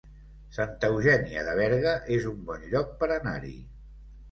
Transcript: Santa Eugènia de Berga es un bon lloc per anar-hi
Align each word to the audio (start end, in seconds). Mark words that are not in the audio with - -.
Santa 0.55 0.89
Eugènia 0.93 1.43
de 1.51 1.53
Berga 1.61 1.95
es 2.17 2.27
un 2.33 2.41
bon 2.51 2.67
lloc 2.75 2.99
per 3.05 3.13
anar-hi 3.21 3.57